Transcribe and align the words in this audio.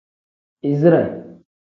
Izire. 0.69 1.03